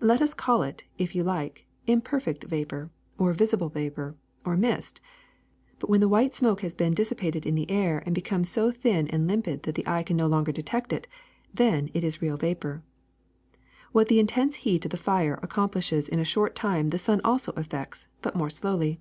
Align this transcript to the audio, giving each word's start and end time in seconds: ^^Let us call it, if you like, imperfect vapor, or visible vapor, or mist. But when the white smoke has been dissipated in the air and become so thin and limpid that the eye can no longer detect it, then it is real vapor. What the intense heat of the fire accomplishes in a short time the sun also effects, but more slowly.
^^Let 0.00 0.20
us 0.20 0.34
call 0.34 0.62
it, 0.64 0.82
if 0.98 1.14
you 1.14 1.22
like, 1.22 1.68
imperfect 1.86 2.42
vapor, 2.42 2.90
or 3.16 3.32
visible 3.32 3.68
vapor, 3.68 4.16
or 4.44 4.56
mist. 4.56 5.00
But 5.78 5.88
when 5.88 6.00
the 6.00 6.08
white 6.08 6.34
smoke 6.34 6.62
has 6.62 6.74
been 6.74 6.94
dissipated 6.94 7.46
in 7.46 7.54
the 7.54 7.70
air 7.70 8.02
and 8.04 8.12
become 8.12 8.42
so 8.42 8.72
thin 8.72 9.06
and 9.06 9.28
limpid 9.28 9.62
that 9.62 9.76
the 9.76 9.86
eye 9.86 10.02
can 10.02 10.16
no 10.16 10.26
longer 10.26 10.50
detect 10.50 10.92
it, 10.92 11.06
then 11.54 11.90
it 11.94 12.02
is 12.02 12.20
real 12.20 12.36
vapor. 12.36 12.82
What 13.92 14.08
the 14.08 14.18
intense 14.18 14.56
heat 14.66 14.84
of 14.84 14.90
the 14.90 14.96
fire 14.96 15.38
accomplishes 15.44 16.08
in 16.08 16.18
a 16.18 16.24
short 16.24 16.56
time 16.56 16.88
the 16.88 16.98
sun 16.98 17.20
also 17.22 17.52
effects, 17.52 18.08
but 18.20 18.34
more 18.34 18.50
slowly. 18.50 18.98